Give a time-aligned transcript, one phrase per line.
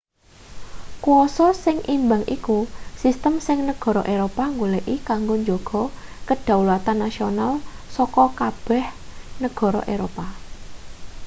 [1.03, 2.59] kwasa sing imbang iku
[3.01, 5.83] sistem sing negara eropa goleki kanggo njaga
[6.27, 7.53] kedaulatan nasional
[7.95, 8.85] saka kabeg
[9.43, 10.25] negara eropa